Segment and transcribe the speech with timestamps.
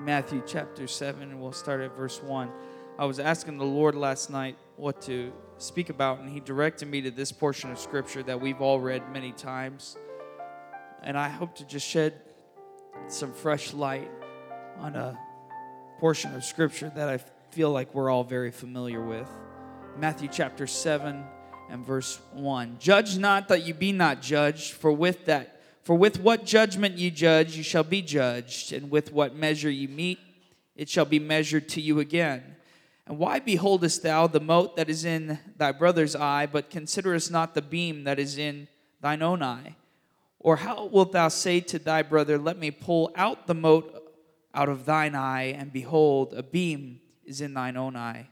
[0.00, 2.50] Matthew chapter 7, and we'll start at verse 1.
[2.98, 7.02] I was asking the Lord last night what to speak about, and He directed me
[7.02, 9.96] to this portion of Scripture that we've all read many times.
[11.02, 12.14] And I hope to just shed
[13.08, 14.10] some fresh light
[14.78, 15.18] on a
[15.98, 17.18] portion of Scripture that I
[17.50, 19.28] feel like we're all very familiar with.
[19.96, 21.24] Matthew chapter 7
[21.70, 22.76] and verse 1.
[22.78, 25.57] Judge not that you be not judged, for with that
[25.88, 29.88] for with what judgment you judge, you shall be judged, and with what measure you
[29.88, 30.18] meet,
[30.76, 32.56] it shall be measured to you again.
[33.06, 37.54] And why beholdest thou the mote that is in thy brother's eye, but considerest not
[37.54, 38.68] the beam that is in
[39.00, 39.76] thine own eye?
[40.38, 44.12] Or how wilt thou say to thy brother, Let me pull out the mote
[44.52, 48.28] out of thine eye, and behold, a beam is in thine own eye?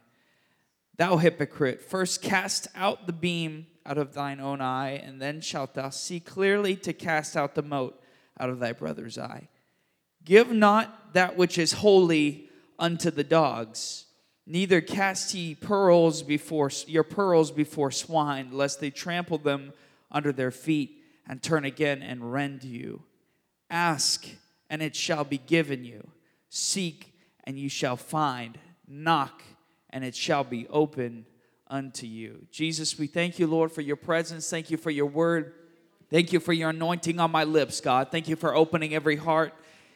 [0.98, 5.74] Thou hypocrite, first cast out the beam out of thine own eye, and then shalt
[5.74, 8.00] thou see clearly to cast out the mote
[8.38, 9.48] out of thy brother's eye.
[10.24, 14.06] Give not that which is holy unto the dogs,
[14.46, 19.72] neither cast ye pearls before your pearls before swine, lest they trample them
[20.10, 23.02] under their feet and turn again and rend you.
[23.70, 24.26] Ask,
[24.68, 26.08] and it shall be given you.
[26.48, 27.14] Seek,
[27.44, 28.58] and you shall find.
[28.86, 29.42] Knock,
[29.90, 31.26] and it shall be open
[31.68, 32.46] unto you.
[32.50, 34.48] Jesus, we thank you, Lord, for your presence.
[34.48, 35.52] Thank you for your word.
[36.10, 38.10] Thank you for your anointing on my lips, God.
[38.10, 39.52] Thank you for opening every heart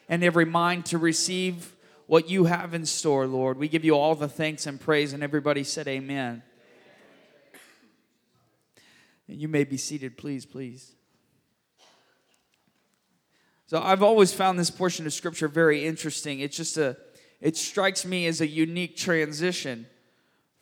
[0.09, 1.77] and every mind to receive
[2.07, 3.57] what you have in store, Lord.
[3.57, 6.43] We give you all the thanks and praise, and everybody said, Amen.
[9.29, 10.93] And you may be seated, please, please.
[13.67, 16.41] So I've always found this portion of scripture very interesting.
[16.41, 16.97] It's just a
[17.41, 19.87] it strikes me as a unique transition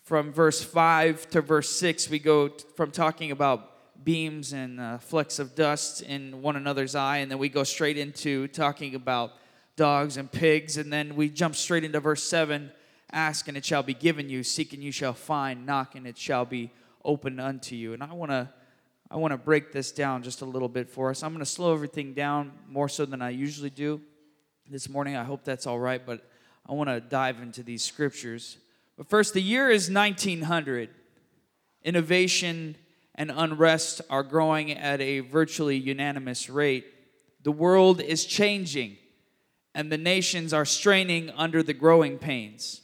[0.09, 5.39] from verse 5 to verse 6, we go from talking about beams and uh, flecks
[5.39, 9.33] of dust in one another's eye, and then we go straight into talking about
[9.77, 12.73] dogs and pigs, and then we jump straight into verse 7
[13.13, 16.17] ask and it shall be given you seek and you shall find knock and it
[16.17, 16.71] shall be
[17.05, 17.95] opened unto you.
[17.95, 18.49] And i want to
[19.11, 21.23] i want to break this down just a little bit for us.
[21.23, 24.03] I'm going to slow everything down more so than i usually do.
[24.69, 26.29] This morning i hope that's all right but
[26.67, 28.59] i want to dive into these scriptures
[28.99, 30.91] but first, the year is 1900.
[31.85, 32.75] Innovation
[33.15, 36.85] and unrest are growing at a virtually unanimous rate.
[37.45, 38.97] The world is changing,
[39.73, 42.81] and the nations are straining under the growing pains.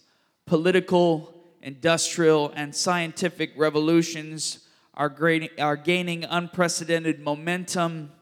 [0.47, 4.61] Political, industrial, and scientific revolutions
[4.95, 5.13] are,
[5.59, 8.13] are gaining unprecedented momentum,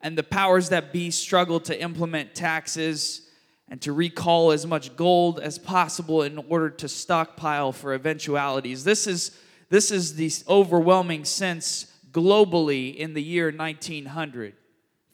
[0.00, 3.28] and the powers that be struggle to implement taxes
[3.68, 8.84] and to recall as much gold as possible in order to stockpile for eventualities.
[8.84, 9.36] This is,
[9.70, 14.54] this is the overwhelming sense globally in the year 1900.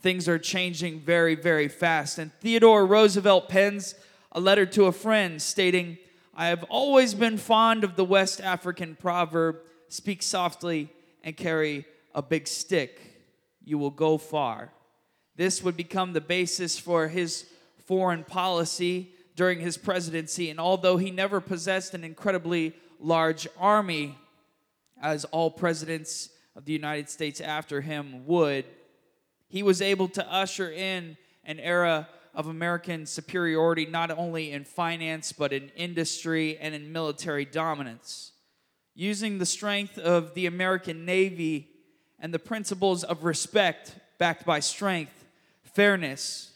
[0.01, 2.19] Things are changing very, very fast.
[2.19, 3.95] And Theodore Roosevelt pens
[4.33, 5.99] a letter to a friend stating,
[6.35, 9.59] I have always been fond of the West African proverb
[9.89, 10.93] speak softly
[11.25, 13.01] and carry a big stick.
[13.65, 14.73] You will go far.
[15.37, 17.47] This would become the basis for his
[17.89, 20.51] foreign policy during his presidency.
[20.51, 24.19] And although he never possessed an incredibly large army,
[25.01, 28.67] as all presidents of the United States after him would,
[29.49, 35.33] he was able to usher in an era of American superiority, not only in finance,
[35.33, 38.33] but in industry and in military dominance.
[38.95, 41.71] Using the strength of the American Navy
[42.19, 45.25] and the principles of respect backed by strength,
[45.63, 46.53] fairness,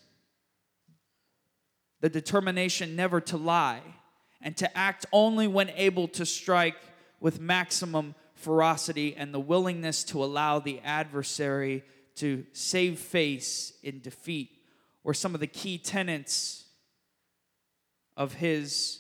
[2.03, 3.81] the determination never to lie,
[4.43, 6.77] and to act only when able to strike
[7.21, 11.85] with maximum ferocity, and the willingness to allow the adversary
[12.17, 14.51] to save face in defeat
[15.05, 16.65] were some of the key tenets
[18.17, 18.99] of his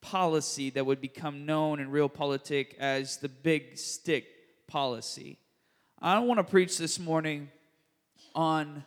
[0.00, 4.26] policy that would become known in real realpolitik as the big stick
[4.68, 5.38] policy.
[6.00, 7.50] I don't want to preach this morning
[8.32, 8.84] on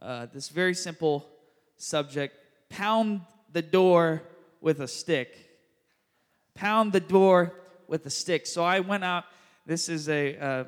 [0.00, 1.26] uh, this very simple
[1.78, 2.36] subject
[2.72, 3.20] pound
[3.52, 4.22] the door
[4.60, 5.36] with a stick.
[6.54, 7.52] Pound the door
[7.86, 8.46] with a stick.
[8.46, 9.24] So I went out.
[9.66, 10.64] This is a uh,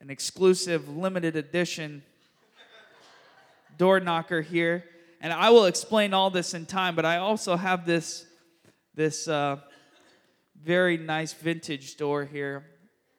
[0.00, 2.02] an exclusive limited edition
[3.78, 4.84] door knocker here,
[5.20, 6.94] and I will explain all this in time.
[6.94, 8.26] But I also have this
[8.94, 9.56] this uh,
[10.62, 12.66] very nice vintage door here,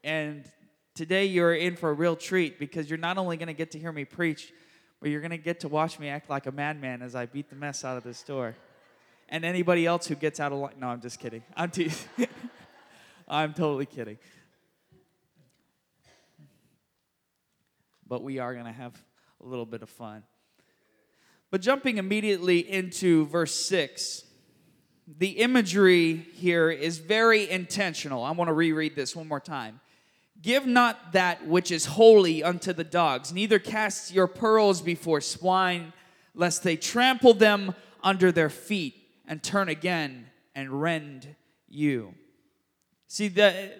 [0.03, 0.45] and
[0.93, 3.79] today you're in for a real treat because you're not only going to get to
[3.79, 4.53] hear me preach
[5.01, 7.49] where you're going to get to watch me act like a madman as I beat
[7.49, 8.55] the mess out of this door.
[9.29, 10.73] And anybody else who gets out of line.
[10.79, 11.41] No, I'm just kidding.
[11.57, 11.89] I'm, te-
[13.27, 14.19] I'm totally kidding.
[18.07, 18.93] But we are going to have
[19.43, 20.21] a little bit of fun.
[21.49, 24.23] But jumping immediately into verse 6,
[25.17, 28.23] the imagery here is very intentional.
[28.23, 29.79] I want to reread this one more time.
[30.41, 35.93] Give not that which is holy unto the dogs, neither cast your pearls before swine,
[36.33, 38.95] lest they trample them under their feet
[39.27, 41.35] and turn again and rend
[41.67, 42.15] you.
[43.07, 43.71] See, the,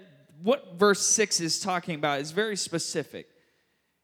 [0.44, 3.28] what verse 6 is talking about is very specific.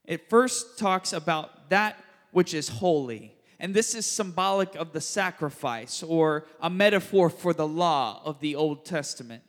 [0.05, 2.01] It first talks about that
[2.31, 3.35] which is holy.
[3.59, 8.55] And this is symbolic of the sacrifice or a metaphor for the law of the
[8.55, 9.43] Old Testament.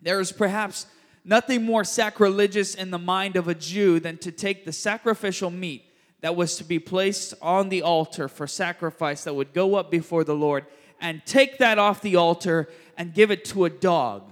[0.00, 0.86] There is perhaps
[1.24, 5.84] nothing more sacrilegious in the mind of a Jew than to take the sacrificial meat
[6.20, 10.24] that was to be placed on the altar for sacrifice that would go up before
[10.24, 10.66] the Lord
[11.00, 14.30] and take that off the altar and give it to a dog.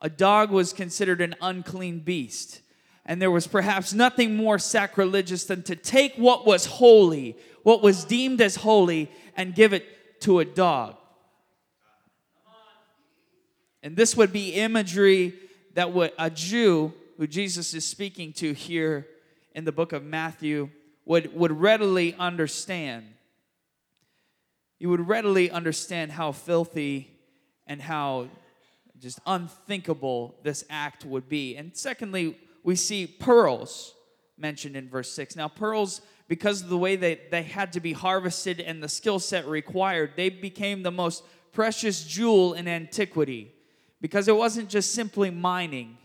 [0.00, 2.60] A dog was considered an unclean beast.
[3.06, 8.04] And there was perhaps nothing more sacrilegious than to take what was holy, what was
[8.04, 10.96] deemed as holy, and give it to a dog.
[13.82, 15.34] And this would be imagery
[15.74, 19.06] that would a Jew who Jesus is speaking to here
[19.54, 20.70] in the book of Matthew
[21.04, 23.06] would, would readily understand.
[24.78, 27.10] You would readily understand how filthy
[27.66, 28.28] and how
[28.98, 31.56] just unthinkable this act would be.
[31.56, 33.94] And secondly, we see pearls
[34.36, 35.36] mentioned in verse 6.
[35.36, 39.18] Now, pearls, because of the way they, they had to be harvested and the skill
[39.18, 43.52] set required, they became the most precious jewel in antiquity
[44.02, 45.96] because it wasn't just simply mining.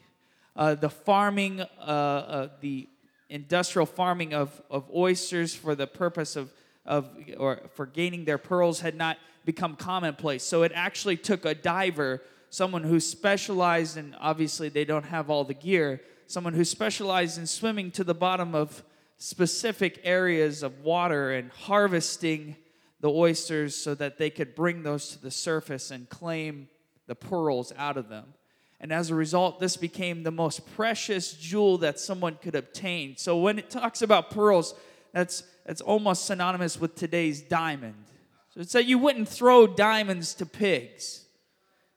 [0.56, 2.88] Uh, the farming, uh, uh, the
[3.30, 6.54] industrial farming of, of oysters for the purpose of,
[6.86, 10.44] of or for gaining their pearls had not become commonplace.
[10.44, 15.44] So it actually took a diver, someone who specialized, and obviously they don't have all
[15.44, 18.84] the gear, someone who specialized in swimming to the bottom of
[19.18, 22.56] specific areas of water and harvesting
[23.00, 26.68] the oysters so that they could bring those to the surface and claim
[27.08, 28.34] the pearls out of them.
[28.80, 33.18] And as a result, this became the most precious jewel that someone could obtain.
[33.18, 34.76] So when it talks about pearls,
[35.14, 38.06] that's, that's almost synonymous with today's diamond.
[38.54, 41.26] So it's that you wouldn't throw diamonds to pigs.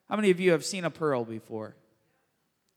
[0.08, 1.76] How many of you have seen a pearl before?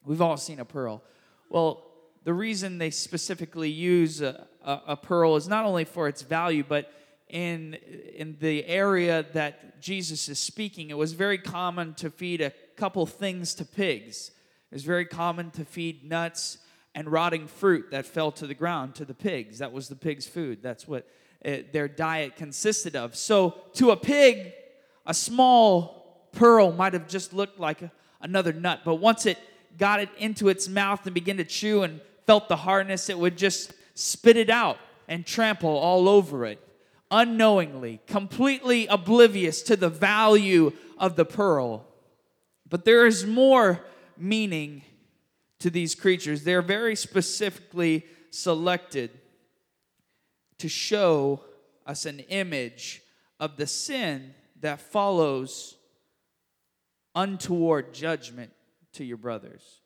[0.05, 1.01] We've all seen a pearl.
[1.49, 1.85] Well,
[2.25, 6.63] the reason they specifically use a, a, a pearl is not only for its value,
[6.67, 6.91] but
[7.33, 7.73] in,
[8.15, 13.07] in the area that Jesus is speaking, it was very common to feed a couple
[13.07, 14.29] things to pigs.
[14.71, 16.59] It was very common to feed nuts
[16.93, 19.57] and rotting fruit that fell to the ground to the pigs.
[19.57, 20.61] That was the pig's food.
[20.61, 21.07] That's what
[21.41, 23.15] it, uh, their diet consisted of.
[23.15, 24.53] So, to a pig,
[25.07, 27.91] a small pearl might have just looked like a,
[28.21, 29.39] another nut, but once it
[29.79, 33.39] got it into its mouth and began to chew and felt the hardness, it would
[33.39, 34.77] just spit it out
[35.07, 36.59] and trample all over it
[37.13, 41.85] unknowingly, completely oblivious to the value of the pearl.
[42.67, 43.79] But there is more
[44.17, 44.81] meaning
[45.59, 46.43] to these creatures.
[46.43, 49.11] They're very specifically selected
[50.57, 51.41] to show
[51.85, 53.03] us an image
[53.39, 55.75] of the sin that follows
[57.13, 58.51] untoward judgment
[58.93, 59.81] to your brothers.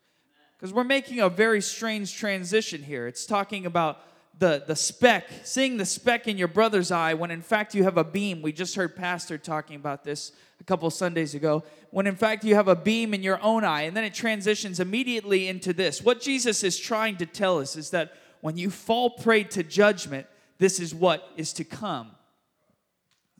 [0.55, 3.05] Because we're making a very strange transition here.
[3.05, 3.99] It's talking about
[4.39, 7.97] the, the speck, seeing the speck in your brother's eye when in fact you have
[7.97, 8.41] a beam.
[8.41, 11.63] We just heard Pastor talking about this a couple Sundays ago.
[11.89, 14.79] When in fact you have a beam in your own eye, and then it transitions
[14.79, 16.01] immediately into this.
[16.01, 20.27] What Jesus is trying to tell us is that when you fall prey to judgment,
[20.59, 22.11] this is what is to come.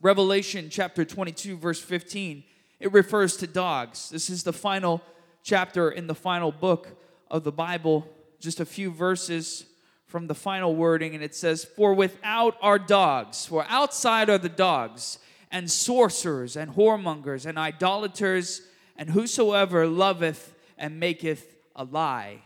[0.00, 2.44] Revelation chapter 22, verse 15,
[2.80, 4.10] it refers to dogs.
[4.10, 5.02] This is the final
[5.42, 6.88] chapter in the final book
[7.30, 8.08] of the Bible,
[8.40, 9.67] just a few verses
[10.08, 14.48] from the final wording, and it says, For without are dogs, for outside are the
[14.48, 15.18] dogs,
[15.50, 18.62] and sorcerers, and whoremongers, and idolaters,
[18.96, 22.42] and whosoever loveth and maketh a lie.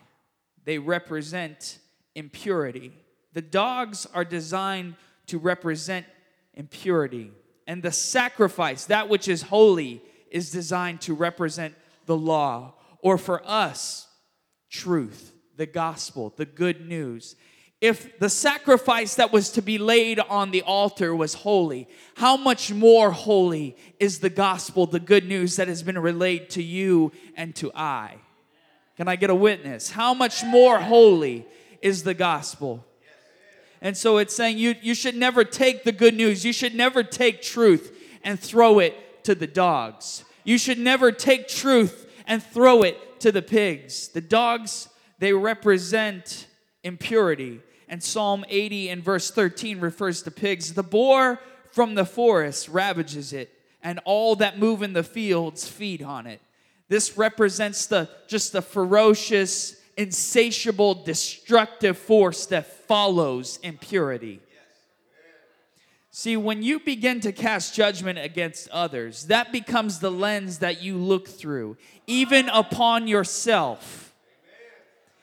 [0.64, 1.78] They represent
[2.14, 2.92] impurity.
[3.33, 4.97] The dogs are designed
[5.28, 6.04] to represent
[6.54, 7.31] impurity.
[7.66, 11.75] And the sacrifice, that which is holy, is designed to represent
[12.07, 12.75] the law.
[13.00, 14.09] Or for us,
[14.69, 17.37] truth, the gospel, the good news
[17.82, 22.72] if the sacrifice that was to be laid on the altar was holy, how much
[22.72, 27.56] more holy is the gospel, the good news that has been relayed to you and
[27.56, 28.18] to I?
[28.96, 29.90] Can I get a witness?
[29.90, 31.44] How much more holy
[31.82, 32.86] is the gospel?
[33.80, 37.02] And so it's saying you, you should never take the good news, you should never
[37.02, 40.24] take truth and throw it to the dogs.
[40.44, 44.06] You should never take truth and throw it to the pigs.
[44.06, 46.46] The dogs, they represent
[46.84, 47.60] impurity
[47.92, 50.72] and Psalm 80 and verse 13 refers to pigs.
[50.72, 51.38] The boar
[51.72, 56.40] from the forest ravages it, and all that move in the fields feed on it.
[56.88, 64.40] This represents the just the ferocious, insatiable, destructive force that follows impurity.
[66.11, 70.96] See, when you begin to cast judgment against others, that becomes the lens that you
[70.96, 74.12] look through, even upon yourself.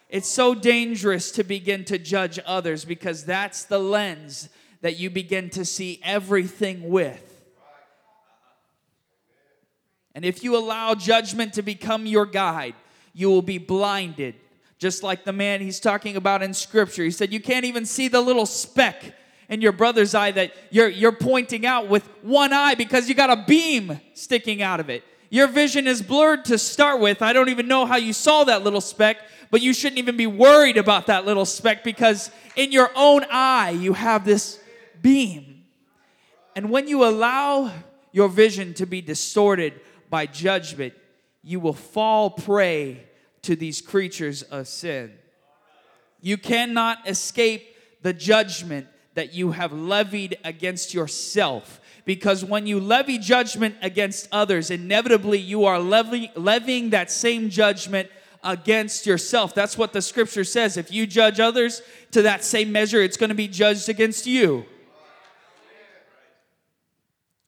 [0.10, 4.50] It's so dangerous to begin to judge others because that's the lens
[4.82, 7.26] that you begin to see everything with.
[10.16, 12.74] And if you allow judgment to become your guide,
[13.14, 14.36] you will be blinded.
[14.80, 17.04] Just like the man he's talking about in scripture.
[17.04, 19.14] He said, You can't even see the little speck
[19.50, 23.30] in your brother's eye that you're, you're pointing out with one eye because you got
[23.30, 25.04] a beam sticking out of it.
[25.30, 27.22] Your vision is blurred to start with.
[27.22, 29.18] I don't even know how you saw that little speck,
[29.52, 33.72] but you shouldn't even be worried about that little speck because in your own eye
[33.72, 34.60] you have this
[35.02, 35.64] beam.
[36.56, 37.72] And when you allow
[38.12, 40.94] your vision to be distorted by judgment,
[41.44, 43.04] you will fall prey
[43.44, 45.14] to these creatures of sin.
[46.22, 51.80] You cannot escape the judgment that you have levied against yourself.
[52.06, 58.10] Because when you levy judgment against others, inevitably you are levy, levying that same judgment
[58.44, 59.54] against yourself.
[59.54, 60.78] That's what the scripture says.
[60.78, 64.66] If you judge others to that same measure, it's going to be judged against you.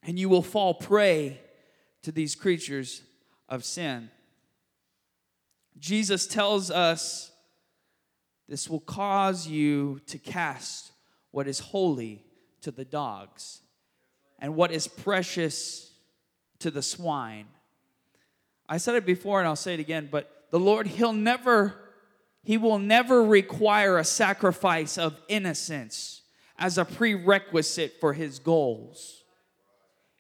[0.03, 1.39] And you will fall prey
[2.01, 3.03] to these creatures
[3.48, 4.10] of sin.
[5.77, 7.31] Jesus tells us
[8.48, 10.91] this will cause you to cast
[11.31, 12.25] what is holy
[12.62, 13.62] to the dogs,
[14.41, 15.91] and what is precious
[16.60, 17.45] to the swine.
[18.67, 21.75] I said it before and I'll say it again, but the Lord, He'll never,
[22.43, 26.24] He will never require a sacrifice of innocence
[26.57, 29.24] as a prerequisite for His goals.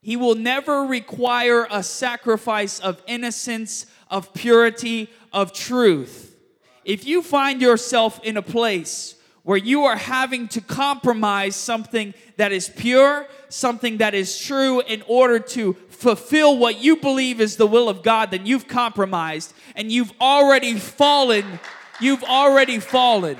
[0.01, 6.35] He will never require a sacrifice of innocence, of purity, of truth.
[6.83, 12.51] If you find yourself in a place where you are having to compromise something that
[12.51, 17.67] is pure, something that is true, in order to fulfill what you believe is the
[17.67, 21.59] will of God, then you've compromised and you've already fallen.
[21.99, 23.37] You've already fallen.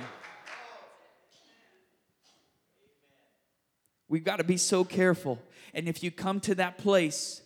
[4.08, 5.40] We've got to be so careful.
[5.74, 7.42] And if you come to that place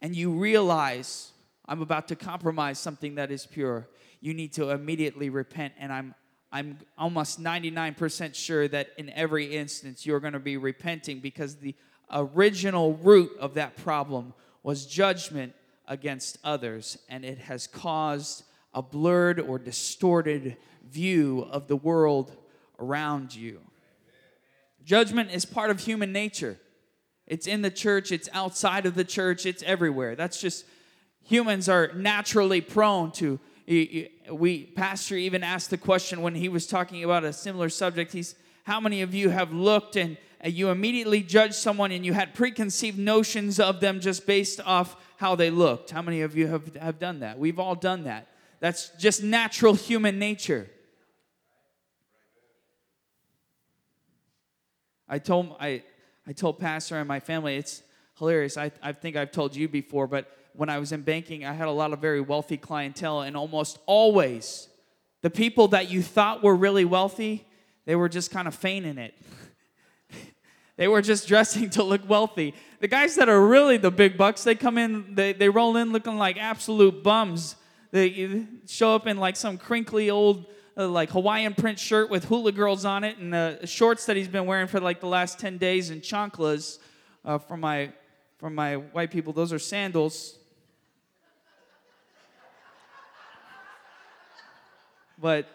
[0.00, 1.30] and you realize,
[1.66, 3.88] I'm about to compromise something that is pure,
[4.20, 5.74] you need to immediately repent.
[5.78, 6.14] And I'm
[6.50, 11.74] I'm almost 99% sure that in every instance you're going to be repenting because the
[12.10, 15.54] original root of that problem was judgment
[15.86, 22.36] against others, and it has caused a blurred or distorted view of the world
[22.78, 23.60] around you.
[24.84, 26.58] Judgment is part of human nature.
[27.26, 30.16] It's in the church, it's outside of the church, it's everywhere.
[30.16, 30.64] That's just
[31.22, 37.04] humans are naturally prone to we pastor even asked the question when he was talking
[37.04, 38.12] about a similar subject.
[38.12, 38.34] He's
[38.64, 42.34] how many of you have looked and uh, you immediately judged someone and you had
[42.34, 45.90] preconceived notions of them just based off how they looked?
[45.90, 47.38] How many of you have, have done that?
[47.38, 48.28] We've all done that.
[48.60, 50.70] That's just natural human nature.
[55.06, 55.82] I told i
[56.26, 57.82] i told pastor and my family it's
[58.18, 58.56] hilarious.
[58.56, 61.68] I, I think i've told you before but when I was in banking, I had
[61.68, 64.68] a lot of very wealthy clientele, and almost always
[65.22, 67.46] the people that you thought were really wealthy,
[67.84, 69.14] they were just kind of feigning it.
[70.76, 72.54] they were just dressing to look wealthy.
[72.80, 75.92] The guys that are really the big bucks, they come in, they, they roll in
[75.92, 77.54] looking like absolute bums.
[77.92, 80.44] They show up in like some crinkly old
[80.76, 84.26] uh, like Hawaiian print shirt with hula girls on it and the shorts that he's
[84.26, 86.78] been wearing for like the last 10 days and chanclas
[87.24, 87.92] uh, from my
[88.38, 89.32] from my white people.
[89.32, 90.38] Those are sandals.
[95.20, 95.48] But,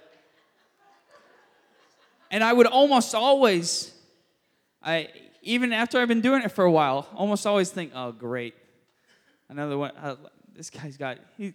[2.29, 3.93] and I would almost always,
[4.83, 5.09] I,
[5.41, 8.55] even after I've been doing it for a while, almost always think, oh, great.
[9.49, 10.15] Another one, uh,
[10.55, 11.53] this guy's got, he,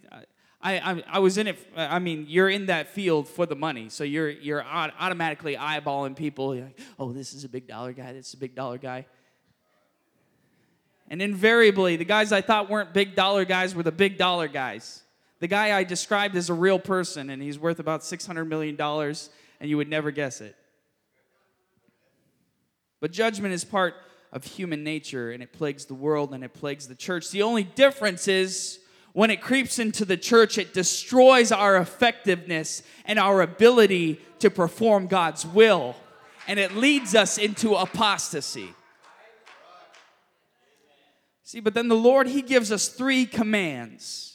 [0.61, 3.89] I, I, I was in it, I mean, you're in that field for the money.
[3.89, 6.55] So you're, you're automatically eyeballing people.
[6.55, 9.05] You're like, oh, this is a big dollar guy, this is a big dollar guy.
[11.09, 15.01] And invariably, the guys I thought weren't big dollar guys were the big dollar guys.
[15.39, 19.69] The guy I described is a real person, and he's worth about $600 million, and
[19.69, 20.55] you would never guess it.
[22.99, 23.95] But judgment is part
[24.31, 27.31] of human nature, and it plagues the world and it plagues the church.
[27.31, 28.79] The only difference is
[29.13, 35.07] when it creeps into the church, it destroys our effectiveness and our ability to perform
[35.07, 35.95] God's will,
[36.47, 38.73] and it leads us into apostasy.
[41.43, 44.28] See, but then the Lord, He gives us three commands.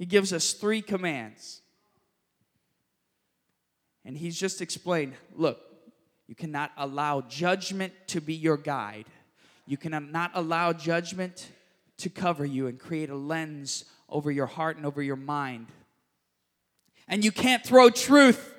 [0.00, 1.60] He gives us three commands.
[4.02, 5.60] And He's just explained look,
[6.26, 9.04] you cannot allow judgment to be your guide.
[9.66, 11.50] You cannot allow judgment
[11.98, 15.66] to cover you and create a lens over your heart and over your mind.
[17.06, 18.54] And you can't throw truth.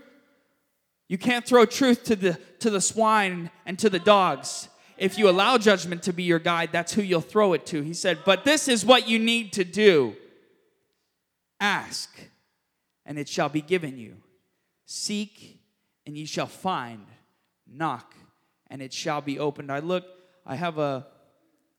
[1.07, 5.27] You can't throw truth to the, to the swine and to the dogs if you
[5.27, 7.81] allow judgment to be your guide, that's who you'll throw it to.
[7.81, 10.15] He said, But this is what you need to do
[11.61, 12.09] ask,
[13.05, 14.17] and it shall be given you.
[14.85, 15.61] Seek,
[16.05, 17.05] and ye shall find.
[17.65, 18.15] Knock,
[18.69, 19.71] and it shall be opened.
[19.71, 20.03] I look,
[20.45, 21.07] I have a,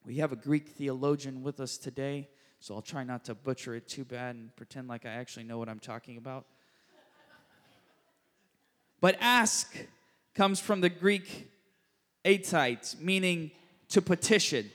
[0.06, 2.28] we have a Greek theologian with us today,
[2.60, 5.58] so I'll try not to butcher it too bad and pretend like I actually know
[5.58, 6.46] what I'm talking about.
[9.02, 9.76] But ask
[10.34, 11.50] comes from the Greek
[12.24, 13.50] Atite, meaning
[13.88, 14.70] to petition.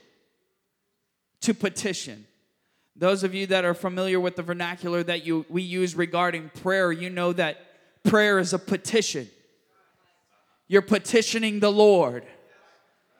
[1.41, 2.27] To petition.
[2.97, 6.91] Those of you that are familiar with the vernacular that you, we use regarding prayer,
[6.91, 7.57] you know that
[8.03, 9.29] prayer is a petition.
[10.67, 12.25] You're petitioning the Lord.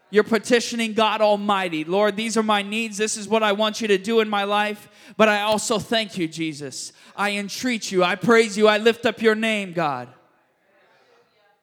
[0.10, 1.84] You're petitioning God Almighty.
[1.84, 2.98] Lord, these are my needs.
[2.98, 4.90] This is what I want you to do in my life.
[5.16, 6.92] But I also thank you, Jesus.
[7.16, 8.04] I entreat you.
[8.04, 8.68] I praise you.
[8.68, 10.08] I lift up your name, God.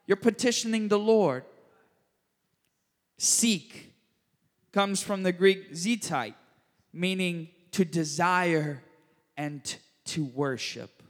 [0.07, 1.45] You're petitioning the Lord.
[3.17, 3.93] Seek
[4.73, 6.35] comes from the Greek zetite,
[6.93, 8.81] meaning to desire
[9.37, 11.03] and to worship.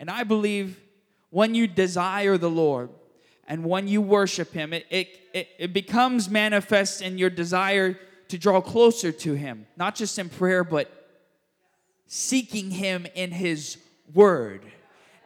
[0.00, 0.80] And I believe
[1.28, 2.88] when you desire the Lord
[3.46, 8.38] and when you worship Him, it, it, it, it becomes manifest in your desire to
[8.38, 10.90] draw closer to Him, not just in prayer, but
[12.06, 13.76] seeking Him in His
[14.14, 14.62] Word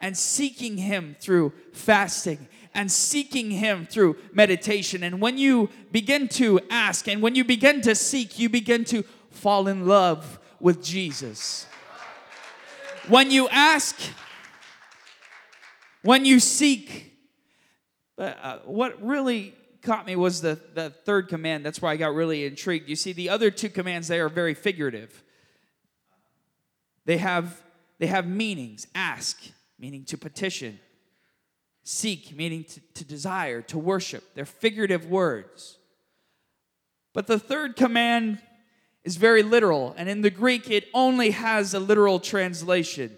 [0.01, 5.03] and seeking Him through fasting and seeking Him through meditation.
[5.03, 9.05] And when you begin to ask and when you begin to seek, you begin to
[9.31, 11.65] fall in love with Jesus.
[13.07, 13.99] When you ask,
[16.03, 17.13] when you seek,
[18.17, 21.65] uh, what really caught me was the, the third command.
[21.65, 22.87] That's why I got really intrigued.
[22.87, 25.23] You see, the other two commands, they are very figurative.
[27.05, 27.61] They have,
[27.97, 28.85] they have meanings.
[28.93, 29.41] Ask,
[29.79, 30.79] meaning to petition.
[31.83, 34.23] Seek, meaning to, to desire, to worship.
[34.35, 35.79] They're figurative words.
[37.13, 38.39] But the third command
[39.03, 43.17] is very literal, and in the Greek, it only has a literal translation.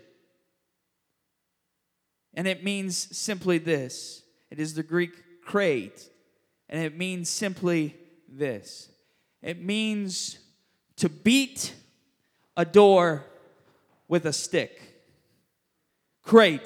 [2.33, 5.11] And it means simply this it is the Greek
[5.45, 6.09] kreit,
[6.69, 7.95] and it means simply
[8.27, 8.89] this
[9.41, 10.39] it means
[10.95, 11.73] to beat
[12.55, 13.25] a door
[14.07, 14.79] with a stick.
[16.25, 16.65] Kreit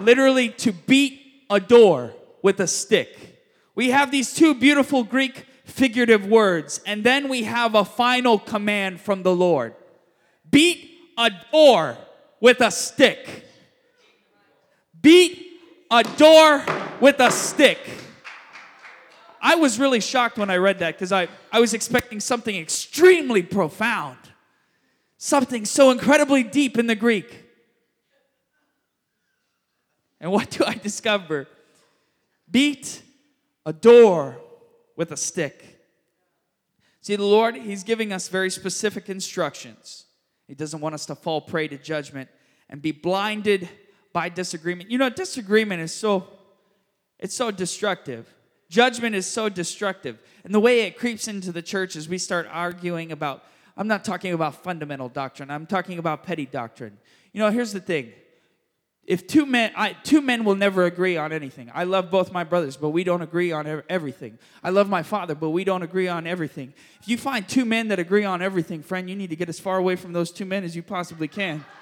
[0.00, 3.40] literally to beat a door with a stick.
[3.74, 9.00] We have these two beautiful Greek figurative words, and then we have a final command
[9.00, 9.74] from the Lord
[10.50, 11.98] beat a door
[12.40, 13.44] with a stick.
[15.00, 16.64] Beat a door
[17.00, 17.78] with a stick.
[19.40, 23.42] I was really shocked when I read that because I, I was expecting something extremely
[23.42, 24.18] profound,
[25.16, 27.44] something so incredibly deep in the Greek.
[30.20, 31.46] And what do I discover?
[32.50, 33.02] Beat
[33.64, 34.40] a door
[34.98, 35.64] with a stick.
[37.00, 40.04] See, the Lord, He's giving us very specific instructions.
[40.48, 42.28] He doesn't want us to fall prey to judgment
[42.68, 43.68] and be blinded
[44.12, 44.90] by disagreement.
[44.90, 46.26] You know, disagreement is so
[47.20, 48.32] it's so destructive.
[48.68, 50.20] Judgment is so destructive.
[50.44, 53.44] And the way it creeps into the church is we start arguing about
[53.76, 55.50] I'm not talking about fundamental doctrine.
[55.50, 56.98] I'm talking about petty doctrine.
[57.32, 58.12] You know, here's the thing
[59.08, 61.70] if two men I, two men will never agree on anything.
[61.74, 64.38] I love both my brothers but we don't agree on everything.
[64.62, 66.74] I love my father but we don't agree on everything.
[67.00, 69.58] If you find two men that agree on everything friend you need to get as
[69.58, 71.64] far away from those two men as you possibly can.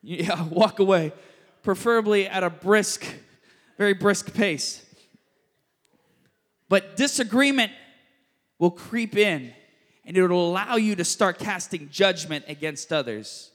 [0.00, 1.12] Yeah walk away.
[1.62, 3.04] Preferably at a brisk
[3.76, 4.84] very brisk pace.
[6.68, 7.72] But disagreement
[8.58, 9.52] will creep in
[10.08, 13.50] and it will allow you to start casting judgment against others.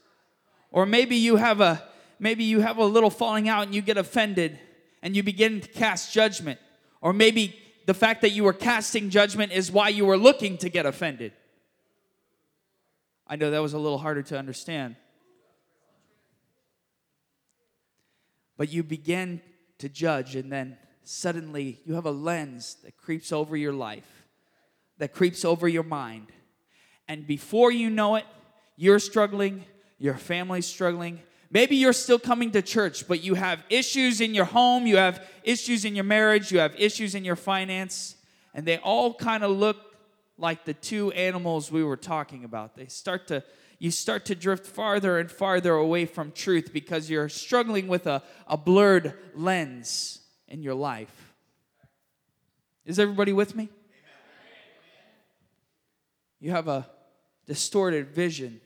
[0.72, 1.84] Or maybe you have a
[2.20, 4.60] maybe you have a little falling out and you get offended
[5.02, 6.60] and you begin to cast judgment.
[7.02, 10.70] Or maybe the fact that you were casting judgment is why you were looking to
[10.70, 11.34] get offended.
[13.26, 14.96] I know that was a little harder to understand.
[18.58, 19.42] But you begin
[19.80, 24.28] to judge, and then suddenly you have a lens that creeps over your life,
[25.00, 26.28] that creeps over your mind
[27.08, 28.26] and before you know it,
[28.76, 29.66] you're struggling,
[29.98, 31.22] your family's struggling,
[31.54, 35.24] Maybe you're still coming to church, but you have issues in your home, you have
[35.44, 38.16] issues in your marriage, you have issues in your finance,
[38.56, 39.78] and they all kind of look
[40.36, 42.76] like the two animals we were talking about.
[42.76, 43.44] They start to
[43.78, 48.24] you start to drift farther and farther away from truth because you're struggling with a,
[48.48, 51.34] a blurred lens in your life.
[52.84, 53.70] Is everybody with me?
[56.40, 56.88] You have a
[57.46, 58.62] distorted vision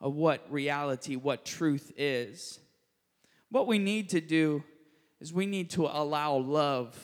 [0.00, 2.58] of what reality, what truth is.
[3.50, 4.64] What we need to do
[5.20, 6.96] is we need to allow love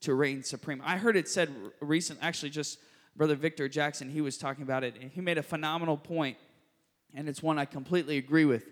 [0.00, 0.80] to reign supreme.
[0.84, 2.78] I heard it said recent, actually, just
[3.16, 6.36] Brother Victor Jackson, he was talking about it, and he made a phenomenal point,
[7.14, 8.64] and it's one I completely agree with,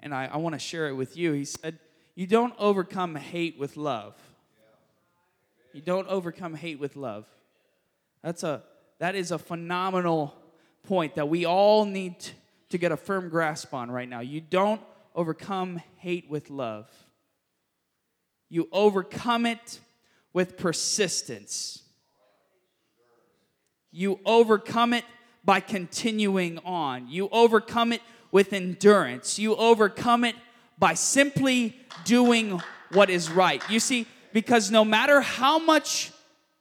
[0.00, 1.32] and I, I want to share it with you.
[1.32, 1.78] He said,
[2.14, 4.14] You don't overcome hate with love.
[5.72, 7.26] You don't overcome hate with love.
[8.22, 8.62] That's a
[8.98, 10.34] that is a phenomenal
[10.86, 12.16] point that we all need
[12.70, 14.20] to get a firm grasp on right now.
[14.20, 14.80] You don't
[15.14, 16.88] overcome hate with love.
[18.48, 19.80] You overcome it
[20.32, 21.82] with persistence.
[23.90, 25.04] You overcome it
[25.44, 27.08] by continuing on.
[27.08, 29.38] You overcome it with endurance.
[29.38, 30.36] You overcome it
[30.78, 32.60] by simply doing
[32.92, 33.62] what is right.
[33.70, 36.12] You see, because no matter how much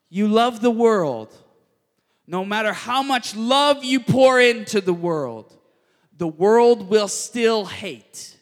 [0.10, 1.36] you love the world,
[2.28, 5.56] no matter how much love you pour into the world,
[6.18, 8.38] the world will still hate.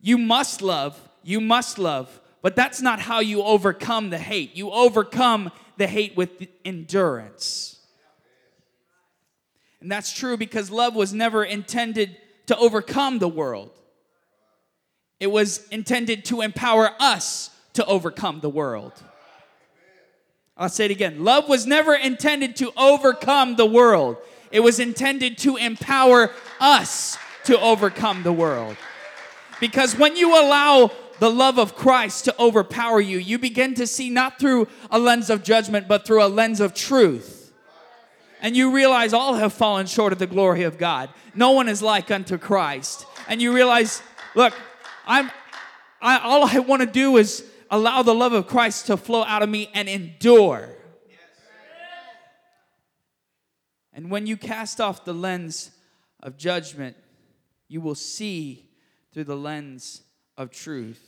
[0.00, 4.56] You must love, you must love, but that's not how you overcome the hate.
[4.56, 7.80] You overcome the hate with endurance.
[9.80, 13.72] And that's true because love was never intended to overcome the world,
[15.18, 18.92] it was intended to empower us to overcome the world.
[20.56, 21.22] I'll say it again.
[21.22, 24.16] Love was never intended to overcome the world.
[24.50, 28.76] It was intended to empower us to overcome the world.
[29.60, 34.10] Because when you allow the love of Christ to overpower you, you begin to see
[34.10, 37.52] not through a lens of judgment, but through a lens of truth.
[38.40, 41.10] And you realize all have fallen short of the glory of God.
[41.34, 43.06] No one is like unto Christ.
[43.28, 44.02] And you realize,
[44.34, 44.54] look,
[45.06, 45.30] I'm
[46.00, 49.42] I, all I want to do is allow the love of Christ to flow out
[49.42, 50.70] of me and endure.
[53.92, 55.70] And when you cast off the lens
[56.22, 56.96] of judgment,
[57.68, 58.68] you will see
[59.12, 60.02] through the lens
[60.36, 61.02] of truth.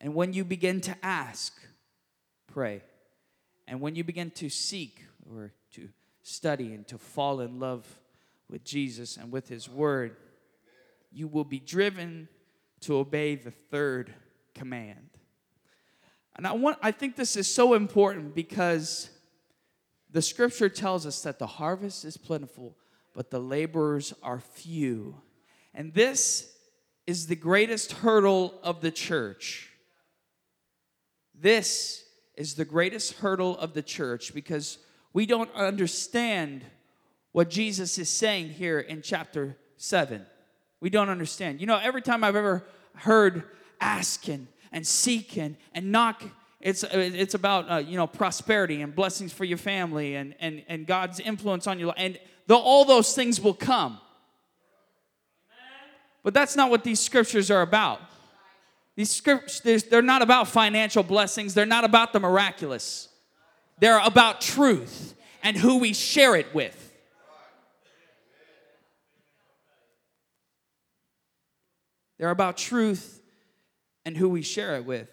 [0.00, 1.54] And when you begin to ask,
[2.46, 2.82] pray.
[3.66, 5.88] And when you begin to seek or to
[6.22, 7.86] study and to fall in love
[8.48, 10.16] with Jesus and with His Word,
[11.12, 12.28] you will be driven
[12.80, 14.14] to obey the third
[14.58, 15.10] command.
[16.36, 19.10] And I want I think this is so important because
[20.10, 22.76] the scripture tells us that the harvest is plentiful,
[23.14, 25.20] but the laborers are few.
[25.74, 26.52] And this
[27.06, 29.70] is the greatest hurdle of the church.
[31.34, 32.04] This
[32.36, 34.78] is the greatest hurdle of the church because
[35.12, 36.64] we don't understand
[37.32, 40.24] what Jesus is saying here in chapter 7.
[40.80, 41.60] We don't understand.
[41.60, 43.44] You know, every time I've ever heard
[43.80, 49.44] asking and seeking and knocking, it's, it's about, uh, you know, prosperity and blessings for
[49.44, 51.96] your family and, and, and God's influence on your life.
[51.98, 53.98] And the, all those things will come.
[56.24, 58.00] But that's not what these scriptures are about.
[58.96, 61.54] These scriptures, they're not about financial blessings.
[61.54, 63.08] They're not about the miraculous.
[63.78, 65.14] They're about truth
[65.44, 66.84] and who we share it with.
[72.18, 73.17] They're about truth
[74.08, 75.06] and who we share it with.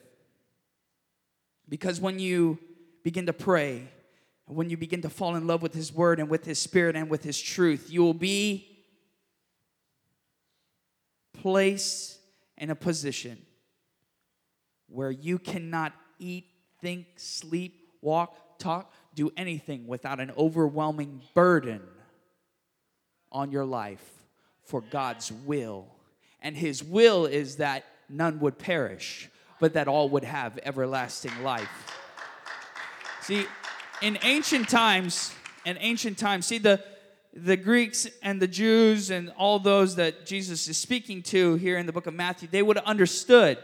[1.68, 2.58] Because when you
[3.04, 3.90] begin to pray,
[4.46, 7.10] when you begin to fall in love with His Word and with His Spirit and
[7.10, 8.86] with His truth, you will be
[11.34, 12.20] placed
[12.58, 13.38] in a position
[14.88, 16.46] where you cannot eat,
[16.80, 21.82] think, sleep, walk, talk, do anything without an overwhelming burden
[23.30, 24.10] on your life
[24.64, 25.86] for God's will.
[26.40, 31.70] And His will is that none would perish, but that all would have everlasting life.
[33.22, 33.46] See,
[34.02, 35.34] in ancient times,
[35.66, 36.84] in ancient times, see the
[37.36, 41.86] the Greeks and the Jews and all those that Jesus is speaking to here in
[41.86, 43.58] the book of Matthew, they would have understood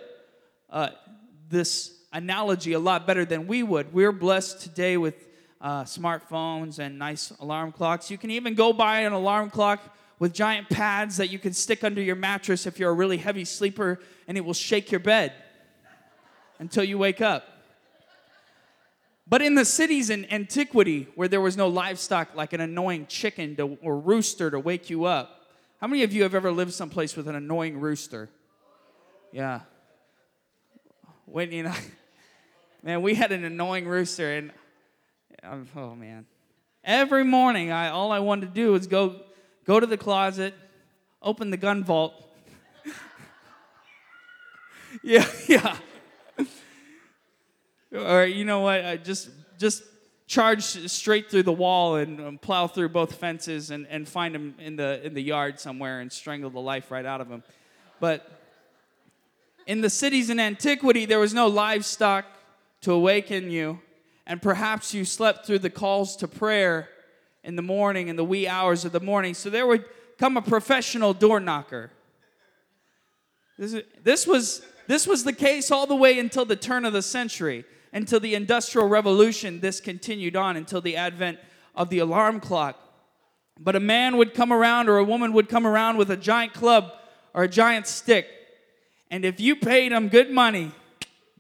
[0.69, 0.89] uh,
[1.47, 3.93] this analogy a lot better than we would.
[3.93, 5.15] We're blessed today with
[5.61, 8.11] uh, smartphones and nice alarm clocks.
[8.11, 9.79] You can even go buy an alarm clock
[10.21, 13.43] with giant pads that you can stick under your mattress if you're a really heavy
[13.43, 15.33] sleeper, and it will shake your bed
[16.59, 17.43] until you wake up.
[19.27, 23.55] But in the cities in antiquity, where there was no livestock like an annoying chicken
[23.55, 25.39] to, or rooster to wake you up,
[25.79, 28.29] How many of you have ever lived someplace with an annoying rooster?
[29.31, 29.61] Yeah.
[31.25, 31.73] When you know,
[32.83, 34.51] man, we had an annoying rooster, and
[35.75, 36.27] oh man,
[36.83, 39.21] every morning I all I wanted to do was go
[39.65, 40.53] go to the closet,
[41.21, 42.13] open the gun vault.
[45.03, 45.77] yeah, yeah.
[47.91, 48.85] or you know what?
[48.85, 49.83] I just just
[50.27, 54.55] charge straight through the wall and um, plow through both fences and, and find him
[54.59, 57.43] in the in the yard somewhere and strangle the life right out of him.
[57.99, 58.39] But
[59.67, 62.25] in the cities in antiquity, there was no livestock
[62.81, 63.79] to awaken you,
[64.25, 66.89] and perhaps you slept through the calls to prayer
[67.43, 69.33] in the morning, in the wee hours of the morning.
[69.33, 69.85] So there would
[70.17, 71.91] come a professional door knocker.
[73.57, 77.01] This, this, was, this was the case all the way until the turn of the
[77.01, 79.59] century, until the Industrial Revolution.
[79.59, 81.39] This continued on until the advent
[81.75, 82.79] of the alarm clock.
[83.59, 86.53] But a man would come around or a woman would come around with a giant
[86.53, 86.91] club
[87.33, 88.27] or a giant stick.
[89.09, 90.71] And if you paid them good money,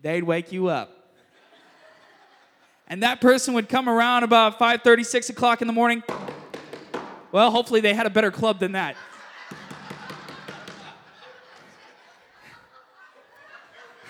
[0.01, 1.00] they'd wake you up.
[2.91, 6.03] And that person would come around about 5:30, 6 o'clock in the morning.
[7.31, 8.97] Well, hopefully they had a better club than that.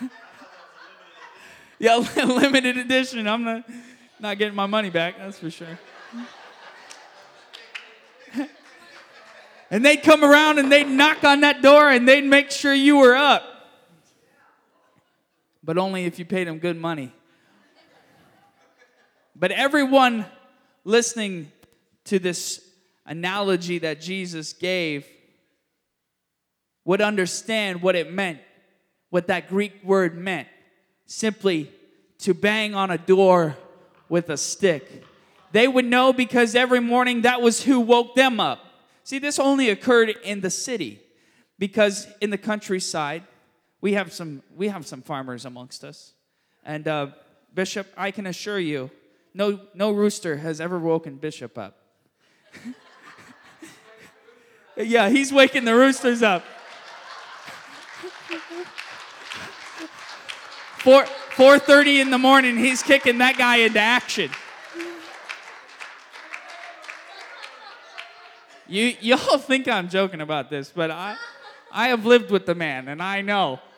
[1.77, 3.27] yeah, limited edition.
[3.27, 3.69] I'm not,
[4.19, 5.77] not getting my money back, that's for sure.
[9.69, 12.97] and they'd come around and they'd knock on that door and they'd make sure you
[12.97, 13.43] were up.
[15.63, 17.13] But only if you paid them good money.
[19.35, 20.25] But everyone
[20.83, 21.51] listening
[22.05, 22.61] to this
[23.05, 25.05] analogy that Jesus gave
[26.85, 28.39] would understand what it meant,
[29.09, 30.47] what that Greek word meant.
[31.05, 31.71] Simply
[32.19, 33.57] to bang on a door
[34.09, 35.03] with a stick.
[35.51, 38.59] They would know because every morning that was who woke them up.
[39.03, 41.01] See, this only occurred in the city
[41.57, 43.23] because in the countryside,
[43.81, 46.13] we have some, we have some farmers amongst us.
[46.63, 47.07] And uh,
[47.53, 48.91] Bishop, I can assure you,
[49.33, 51.77] no, no rooster has ever woken Bishop up.
[54.77, 56.43] yeah, he's waking the roosters up.
[60.79, 64.31] Four, 4.30 in the morning, he's kicking that guy into action.
[68.67, 71.17] You, y'all think I'm joking about this, but I,
[71.71, 73.59] I have lived with the man, and I know.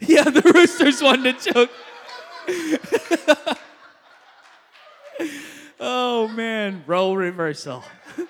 [0.00, 1.70] Yeah, the roosters wanted to choke.
[5.80, 7.82] oh man, role reversal.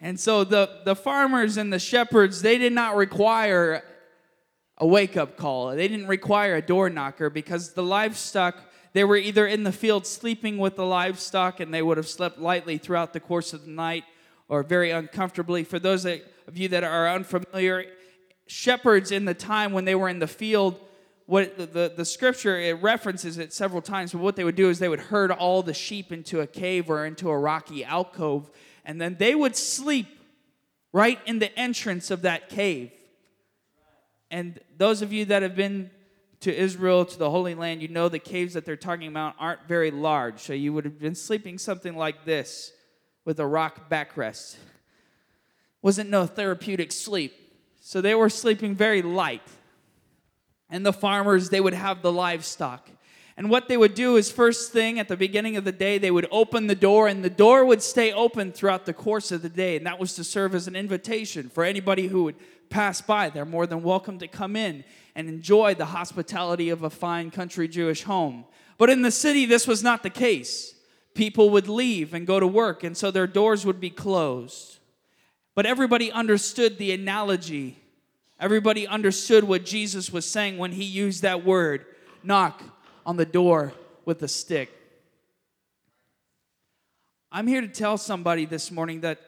[0.00, 3.84] and so the, the farmers and the shepherds, they did not require
[4.78, 5.74] a wake up call.
[5.74, 8.56] They didn't require a door knocker because the livestock,
[8.92, 12.38] they were either in the field sleeping with the livestock and they would have slept
[12.38, 14.04] lightly throughout the course of the night
[14.48, 15.64] or very uncomfortably.
[15.64, 16.20] For those of
[16.54, 17.84] you that are unfamiliar,
[18.46, 20.80] shepherds in the time when they were in the field,
[21.28, 24.78] what the, the, scripture it references it several times but what they would do is
[24.78, 28.50] they would herd all the sheep into a cave or into a rocky alcove
[28.86, 30.06] and then they would sleep
[30.90, 32.90] right in the entrance of that cave.
[34.30, 35.90] And those of you that have been
[36.40, 39.68] to israel to the holy land you know the caves that they're talking about aren't
[39.68, 40.40] very large.
[40.40, 42.72] So you would have been sleeping something like this
[43.26, 44.56] with a rock backrest.
[45.82, 47.34] Wasn't no therapeutic sleep.
[47.80, 49.42] So they were sleeping very light
[50.70, 52.88] and the farmers, they would have the livestock.
[53.36, 56.10] And what they would do is, first thing at the beginning of the day, they
[56.10, 59.48] would open the door, and the door would stay open throughout the course of the
[59.48, 59.76] day.
[59.76, 62.34] And that was to serve as an invitation for anybody who would
[62.68, 63.30] pass by.
[63.30, 64.82] They're more than welcome to come in
[65.14, 68.44] and enjoy the hospitality of a fine country Jewish home.
[68.76, 70.74] But in the city, this was not the case.
[71.14, 74.78] People would leave and go to work, and so their doors would be closed.
[75.54, 77.78] But everybody understood the analogy
[78.40, 81.84] Everybody understood what Jesus was saying when he used that word
[82.22, 82.62] knock
[83.04, 83.72] on the door
[84.04, 84.70] with a stick.
[87.32, 89.18] I'm here to tell somebody this morning that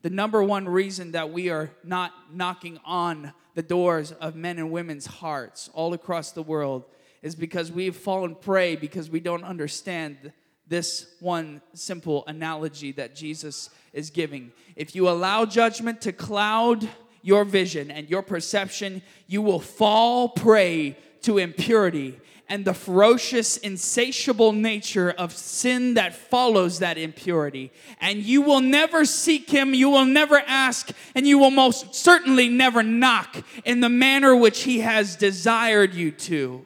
[0.00, 4.70] the number one reason that we are not knocking on the doors of men and
[4.70, 6.86] women's hearts all across the world
[7.20, 10.32] is because we've fallen prey because we don't understand
[10.66, 14.50] this one simple analogy that Jesus is giving.
[14.76, 16.88] If you allow judgment to cloud
[17.26, 22.16] your vision and your perception, you will fall prey to impurity
[22.48, 27.72] and the ferocious, insatiable nature of sin that follows that impurity.
[28.00, 32.48] And you will never seek Him, you will never ask, and you will most certainly
[32.48, 36.64] never knock in the manner which He has desired you to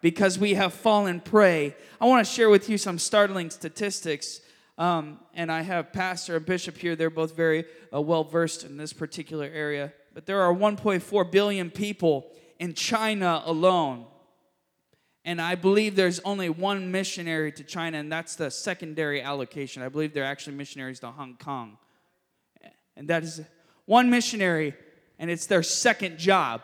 [0.00, 1.74] because we have fallen prey.
[2.00, 4.40] I want to share with you some startling statistics
[4.78, 6.96] Um, and I have Pastor and Bishop here.
[6.96, 9.92] They're both very uh, well versed in this particular area.
[10.12, 14.06] But there are 1.4 billion people in China alone.
[15.24, 19.82] And I believe there's only one missionary to China, and that's the secondary allocation.
[19.82, 21.78] I believe they're actually missionaries to Hong Kong.
[22.96, 23.40] And that is
[23.86, 24.74] one missionary,
[25.18, 26.62] and it's their second job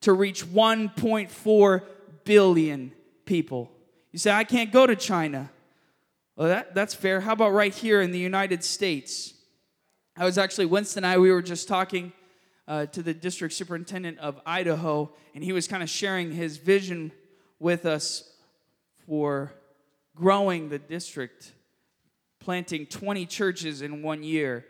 [0.00, 1.82] to reach 1.4
[2.24, 2.92] billion
[3.24, 3.70] people.
[4.12, 5.50] You say, I can't go to China.
[6.38, 7.20] Well, that, that's fair.
[7.20, 9.34] How about right here in the United States?
[10.16, 12.12] I was actually, Winston and I, we were just talking
[12.68, 17.10] uh, to the district superintendent of Idaho, and he was kind of sharing his vision
[17.58, 18.22] with us
[19.04, 19.52] for
[20.14, 21.54] growing the district,
[22.38, 24.64] planting 20 churches in one year.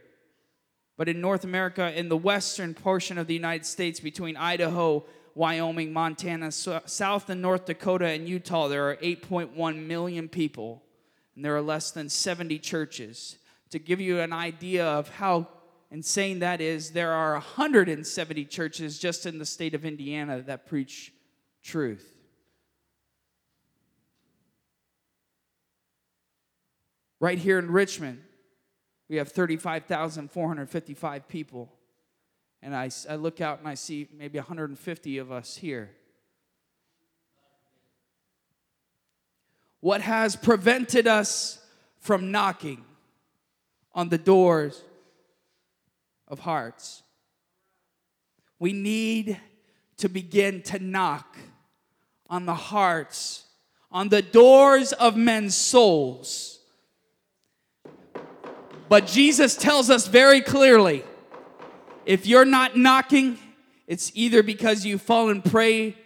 [0.96, 5.04] But in North America, in the western portion of the United States, between Idaho,
[5.34, 10.82] Wyoming, Montana, South and North Dakota, and Utah, there are 8.1 million people,
[11.38, 13.38] and there are less than 70 churches.
[13.70, 15.46] To give you an idea of how
[15.88, 21.12] insane that is there are 170 churches just in the state of Indiana that preach
[21.62, 22.12] truth.
[27.20, 28.20] Right here in Richmond,
[29.08, 31.72] we have 35,455 people.
[32.62, 35.90] And I, I look out and I see maybe 150 of us here.
[39.80, 41.58] What has prevented us
[42.00, 42.84] from knocking
[43.92, 44.82] on the doors
[46.28, 47.02] of hearts.
[48.58, 49.38] We need
[49.96, 51.36] to begin to knock
[52.28, 53.44] on the hearts,
[53.90, 56.60] on the doors of men's souls.
[58.88, 61.04] But Jesus tells us very clearly
[62.06, 63.38] if you're not knocking,
[63.86, 65.96] it's either because you've fallen prey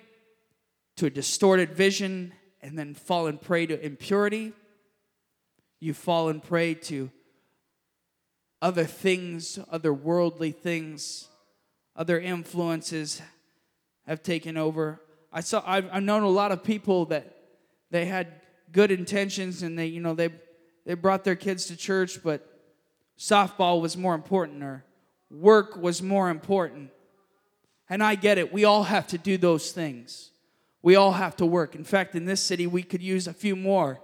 [0.96, 2.32] to a distorted vision
[2.62, 4.52] and then fallen prey to impurity,
[5.80, 7.10] you've fallen prey to
[8.60, 11.28] other things, other worldly things,
[11.96, 13.20] other influences
[14.06, 15.00] have taken over.
[15.32, 17.36] I saw I've, I've known a lot of people that
[17.90, 18.28] they had
[18.70, 20.30] good intentions and they you know they
[20.86, 22.46] they brought their kids to church, but
[23.18, 24.84] softball was more important or
[25.30, 26.90] work was more important.
[27.88, 28.52] And I get it.
[28.52, 30.31] We all have to do those things.
[30.82, 31.74] We all have to work.
[31.74, 34.00] In fact, in this city, we could use a few more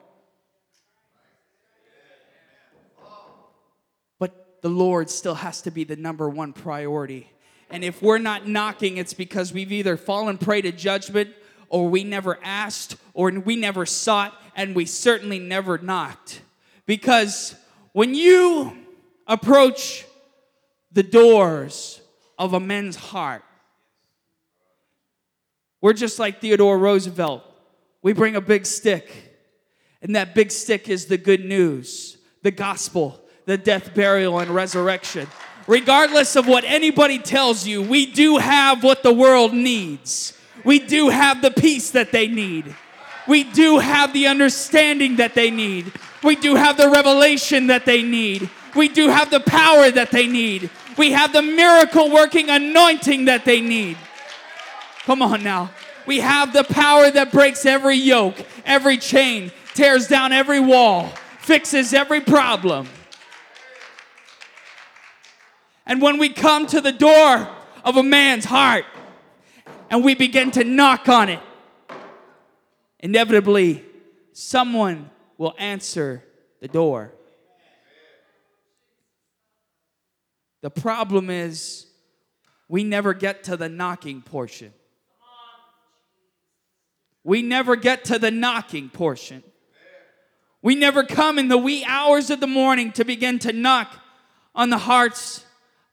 [4.18, 7.30] But the Lord still has to be the number one priority.
[7.70, 11.30] And if we're not knocking, it's because we've either fallen prey to judgment
[11.68, 16.40] or we never asked or we never sought and we certainly never knocked.
[16.86, 17.54] Because
[17.92, 18.76] when you
[19.26, 20.06] approach
[20.92, 22.00] the doors
[22.38, 23.44] of a man's heart,
[25.80, 27.44] we're just like Theodore Roosevelt.
[28.02, 29.10] We bring a big stick,
[30.02, 35.26] and that big stick is the good news, the gospel the death, burial, and resurrection.
[35.66, 40.38] Regardless of what anybody tells you, we do have what the world needs.
[40.64, 42.76] We do have the peace that they need.
[43.26, 45.90] We do have the understanding that they need.
[46.22, 48.50] We do have the revelation that they need.
[48.76, 50.68] We do have the power that they need.
[50.98, 53.96] We have the miracle working anointing that they need.
[55.08, 55.70] Come on now.
[56.04, 61.94] We have the power that breaks every yoke, every chain, tears down every wall, fixes
[61.94, 62.86] every problem.
[65.86, 67.48] And when we come to the door
[67.86, 68.84] of a man's heart
[69.88, 71.40] and we begin to knock on it,
[73.00, 73.82] inevitably
[74.34, 76.22] someone will answer
[76.60, 77.14] the door.
[80.60, 81.86] The problem is
[82.68, 84.74] we never get to the knocking portion.
[87.28, 89.42] We never get to the knocking portion.
[90.62, 93.94] We never come in the wee hours of the morning to begin to knock
[94.54, 95.44] on the hearts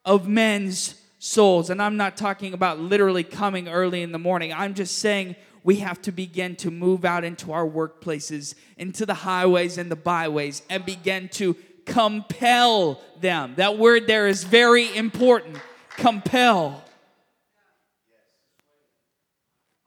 [0.06, 1.70] of men's souls.
[1.70, 4.54] And I'm not talking about literally coming early in the morning.
[4.54, 9.14] I'm just saying we have to begin to move out into our workplaces, into the
[9.14, 13.56] highways and the byways, and begin to compel them.
[13.58, 15.58] That word there is very important
[15.98, 16.85] compel.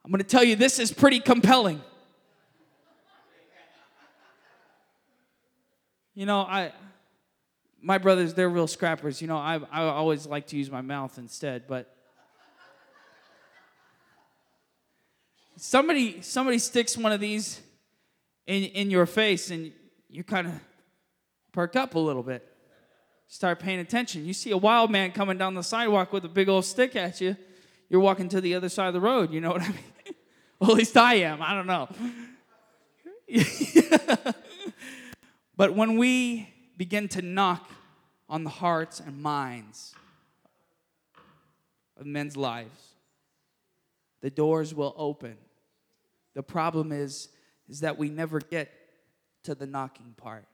[0.09, 1.83] I'm going to tell you, this is pretty compelling.
[6.15, 6.73] You know, I
[7.79, 9.21] my brothers, they're real scrappers.
[9.21, 11.95] You know, I, I always like to use my mouth instead, but
[15.57, 17.61] somebody somebody sticks one of these
[18.47, 19.71] in, in your face and
[20.09, 20.53] you kind of
[21.51, 22.51] perk up a little bit.
[23.27, 24.25] Start paying attention.
[24.25, 27.21] You see a wild man coming down the sidewalk with a big old stick at
[27.21, 27.37] you,
[27.89, 29.31] you're walking to the other side of the road.
[29.31, 29.77] You know what I mean?
[30.61, 31.41] well, at least I am.
[31.41, 31.89] I don't know.
[35.59, 36.47] But when we
[36.77, 37.69] begin to knock
[38.29, 39.93] on the hearts and minds
[41.99, 42.93] of men's lives,
[44.21, 45.35] the doors will open.
[46.33, 47.27] The problem is,
[47.67, 48.71] is that we never get
[49.43, 50.45] to the knocking part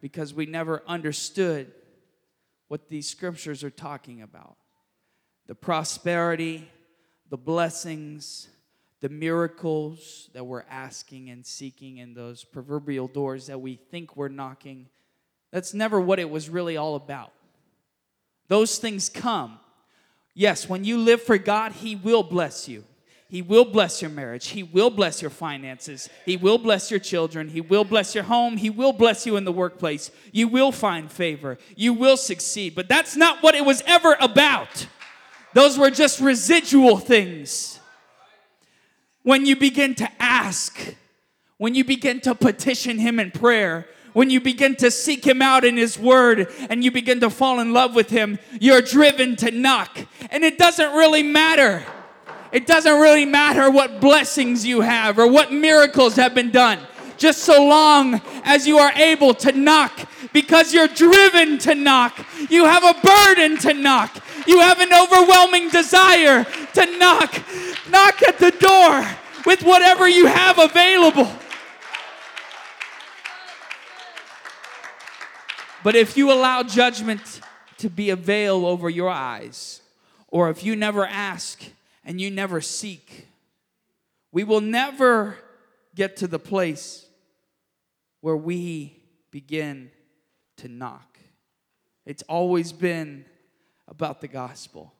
[0.00, 1.72] because we never understood
[2.68, 4.56] what these scriptures are talking about
[5.48, 6.70] the prosperity,
[7.30, 8.48] the blessings,
[9.00, 14.28] the miracles that we're asking and seeking, and those proverbial doors that we think we're
[14.28, 14.86] knocking.
[15.50, 17.32] That's never what it was really all about.
[18.48, 19.58] Those things come.
[20.34, 22.84] Yes, when you live for God, He will bless you.
[23.28, 24.48] He will bless your marriage.
[24.48, 26.08] He will bless your finances.
[26.26, 27.48] He will bless your children.
[27.48, 28.56] He will bless your home.
[28.56, 30.10] He will bless you in the workplace.
[30.32, 31.56] You will find favor.
[31.76, 32.74] You will succeed.
[32.74, 34.86] But that's not what it was ever about.
[35.54, 37.79] Those were just residual things.
[39.22, 40.94] When you begin to ask,
[41.58, 45.64] when you begin to petition Him in prayer, when you begin to seek Him out
[45.64, 49.50] in His Word and you begin to fall in love with Him, you're driven to
[49.50, 49.98] knock.
[50.30, 51.84] And it doesn't really matter
[52.52, 56.78] it doesn't really matter what blessings you have or what miracles have been done,
[57.16, 62.26] just so long as you are able to knock because you're driven to knock.
[62.48, 64.16] You have a burden to knock.
[64.46, 66.44] You have an overwhelming desire
[66.74, 67.40] to knock.
[67.90, 69.06] Knock at the door
[69.44, 71.30] with whatever you have available.
[75.82, 77.40] But if you allow judgment
[77.78, 79.80] to be a veil over your eyes,
[80.28, 81.62] or if you never ask,
[82.04, 83.26] and you never seek,
[84.32, 85.36] we will never
[85.94, 87.06] get to the place
[88.20, 88.96] where we
[89.30, 89.90] begin
[90.56, 91.18] to knock.
[92.06, 93.24] It's always been
[93.88, 94.92] about the gospel,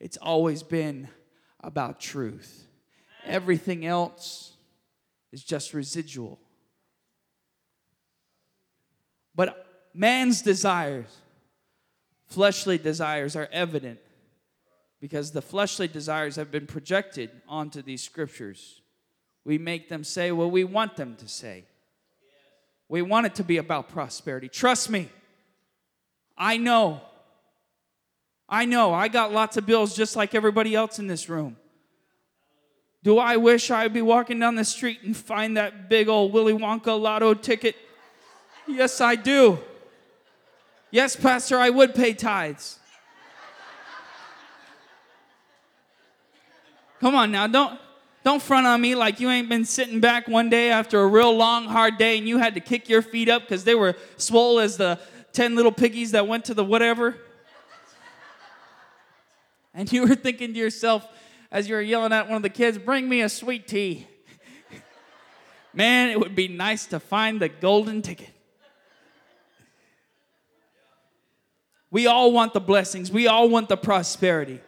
[0.00, 1.08] it's always been
[1.62, 2.66] about truth.
[3.24, 4.52] Everything else
[5.32, 6.38] is just residual.
[9.34, 11.06] But man's desires,
[12.26, 13.98] fleshly desires, are evident
[15.00, 18.80] because the fleshly desires have been projected onto these scriptures.
[19.44, 21.64] We make them say what we want them to say.
[22.88, 24.48] We want it to be about prosperity.
[24.48, 25.08] Trust me,
[26.36, 27.00] I know.
[28.52, 28.92] I know.
[28.92, 31.56] I got lots of bills just like everybody else in this room.
[33.02, 36.52] Do I wish I'd be walking down the street and find that big old Willy
[36.52, 37.74] Wonka lotto ticket?
[38.68, 39.58] Yes, I do.
[40.90, 42.78] Yes, Pastor, I would pay tithes.
[47.00, 47.80] Come on now, don't
[48.22, 51.34] don't front on me like you ain't been sitting back one day after a real
[51.34, 54.60] long, hard day and you had to kick your feet up because they were swole
[54.60, 55.00] as the
[55.32, 57.16] 10 little piggies that went to the whatever.
[59.74, 61.06] And you were thinking to yourself
[61.50, 64.06] as you were yelling at one of the kids, bring me a sweet tea.
[65.74, 68.30] Man, it would be nice to find the golden ticket.
[71.90, 74.60] We all want the blessings, we all want the prosperity.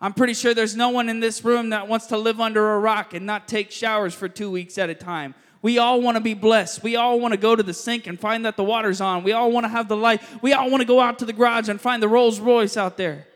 [0.00, 2.78] I'm pretty sure there's no one in this room that wants to live under a
[2.78, 5.34] rock and not take showers for two weeks at a time.
[5.62, 6.82] We all want to be blessed.
[6.82, 9.24] We all want to go to the sink and find that the water's on.
[9.24, 10.22] We all want to have the light.
[10.42, 12.96] We all want to go out to the garage and find the Rolls Royce out
[12.98, 13.26] there.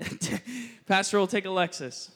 [0.86, 2.10] Pastor will take a Lexus.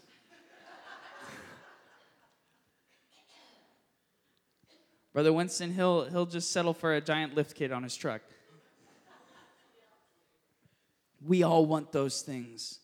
[5.13, 8.21] Brother Winston, he'll, he'll just settle for a giant lift kit on his truck.
[11.25, 12.81] We all want those things.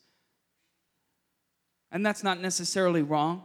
[1.90, 3.42] And that's not necessarily wrong,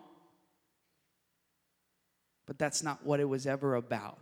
[2.45, 4.19] but that's not what it was ever about.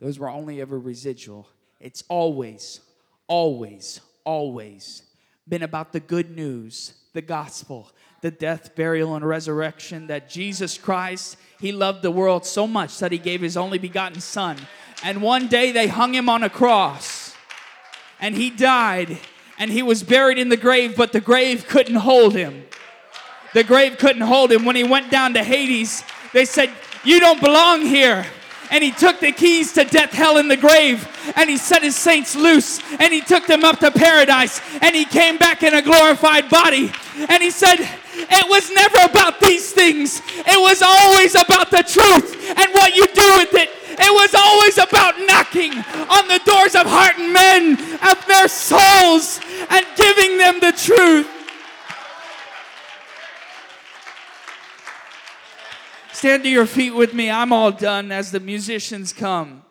[0.00, 1.48] Those were only ever residual.
[1.80, 2.80] It's always,
[3.26, 5.09] always, always
[5.50, 7.90] been about the good news, the gospel,
[8.22, 13.12] the death, burial, and resurrection that Jesus Christ, He loved the world so much that
[13.12, 14.56] He gave His only begotten Son.
[15.02, 17.30] And one day they hung Him on a cross
[18.20, 19.18] and he died
[19.58, 22.64] and he was buried in the grave, but the grave couldn't hold him.
[23.52, 24.64] The grave couldn't hold him.
[24.64, 26.70] When he went down to Hades, they said,
[27.04, 28.24] You don't belong here.
[28.70, 31.96] And he took the keys to death, hell, and the grave, and he set his
[31.96, 35.82] saints loose, and he took them up to paradise, and he came back in a
[35.82, 36.92] glorified body.
[37.28, 42.36] And he said, It was never about these things, it was always about the truth
[42.56, 43.70] and what you do with it.
[44.02, 45.72] It was always about knocking
[46.08, 51.39] on the doors of heart and men of their souls and giving them the truth.
[56.20, 57.30] Stand to your feet with me.
[57.30, 59.62] I'm all done as the musicians come.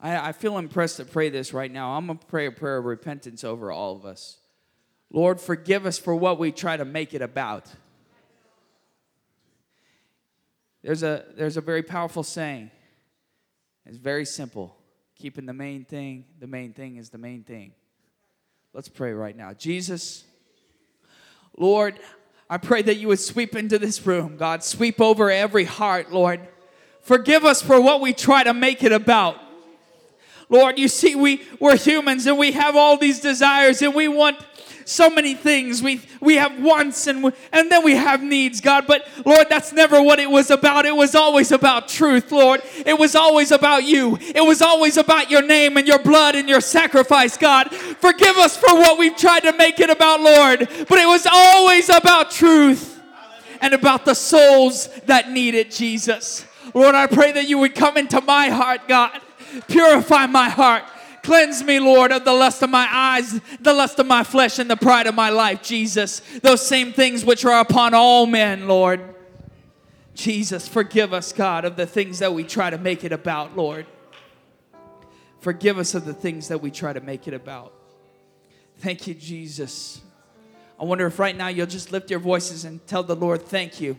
[0.00, 1.92] I, I feel impressed to pray this right now.
[1.92, 4.38] I'm going to pray a prayer of repentance over all of us.
[5.12, 7.66] Lord, forgive us for what we try to make it about.
[10.82, 12.72] There's a, there's a very powerful saying.
[13.88, 14.76] It's very simple.
[15.18, 17.72] Keeping the main thing, the main thing is the main thing.
[18.74, 19.54] Let's pray right now.
[19.54, 20.24] Jesus,
[21.56, 21.98] Lord,
[22.50, 24.62] I pray that you would sweep into this room, God.
[24.62, 26.46] Sweep over every heart, Lord.
[27.00, 29.36] Forgive us for what we try to make it about.
[30.50, 34.38] Lord, you see, we, we're humans and we have all these desires and we want
[34.88, 35.82] so many things.
[35.82, 38.86] We, we have wants and, and then we have needs, God.
[38.86, 40.86] But Lord, that's never what it was about.
[40.86, 42.62] It was always about truth, Lord.
[42.86, 44.16] It was always about you.
[44.20, 47.70] It was always about your name and your blood and your sacrifice, God.
[47.70, 50.60] Forgive us for what we've tried to make it about, Lord.
[50.88, 52.98] But it was always about truth
[53.60, 56.46] and about the souls that need it, Jesus.
[56.74, 59.20] Lord, I pray that you would come into my heart, God.
[59.68, 60.84] Purify my heart.
[61.28, 64.70] Cleanse me, Lord, of the lust of my eyes, the lust of my flesh, and
[64.70, 66.20] the pride of my life, Jesus.
[66.42, 69.14] Those same things which are upon all men, Lord.
[70.14, 73.84] Jesus, forgive us, God, of the things that we try to make it about, Lord.
[75.40, 77.74] Forgive us of the things that we try to make it about.
[78.78, 80.00] Thank you, Jesus.
[80.80, 83.82] I wonder if right now you'll just lift your voices and tell the Lord, Thank
[83.82, 83.98] you.